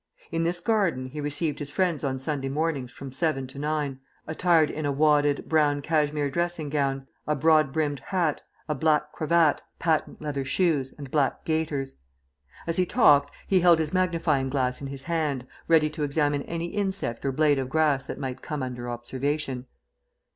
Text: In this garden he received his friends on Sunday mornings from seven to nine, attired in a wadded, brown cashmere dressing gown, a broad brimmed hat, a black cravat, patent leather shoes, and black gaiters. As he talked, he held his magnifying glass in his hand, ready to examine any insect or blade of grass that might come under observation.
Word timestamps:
In 0.31 0.41
this 0.45 0.59
garden 0.59 1.05
he 1.09 1.21
received 1.21 1.59
his 1.59 1.69
friends 1.69 2.03
on 2.03 2.17
Sunday 2.17 2.49
mornings 2.49 2.91
from 2.91 3.11
seven 3.11 3.45
to 3.45 3.59
nine, 3.59 3.99
attired 4.25 4.71
in 4.71 4.83
a 4.83 4.91
wadded, 4.91 5.47
brown 5.47 5.83
cashmere 5.83 6.27
dressing 6.31 6.69
gown, 6.71 7.05
a 7.27 7.35
broad 7.35 7.71
brimmed 7.71 7.99
hat, 8.07 8.41
a 8.67 8.73
black 8.73 9.11
cravat, 9.11 9.61
patent 9.77 10.19
leather 10.19 10.43
shoes, 10.43 10.91
and 10.97 11.11
black 11.11 11.45
gaiters. 11.45 11.97
As 12.65 12.77
he 12.77 12.85
talked, 12.87 13.31
he 13.45 13.59
held 13.59 13.77
his 13.77 13.93
magnifying 13.93 14.49
glass 14.49 14.81
in 14.81 14.87
his 14.87 15.03
hand, 15.03 15.45
ready 15.67 15.87
to 15.91 16.01
examine 16.01 16.41
any 16.49 16.65
insect 16.73 17.23
or 17.23 17.31
blade 17.31 17.59
of 17.59 17.69
grass 17.69 18.07
that 18.07 18.17
might 18.17 18.41
come 18.41 18.63
under 18.63 18.89
observation. 18.89 19.67